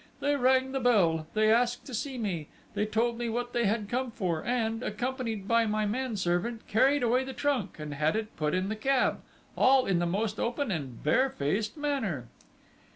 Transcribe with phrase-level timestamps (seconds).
[0.19, 3.87] They rang the bell; they asked to see me; they told me what they had
[3.87, 8.55] come for; and, accompanied by my manservant, carried away the trunk, and had it put
[8.55, 9.19] on the cab
[9.55, 12.25] all in the most open and bare faced manner!"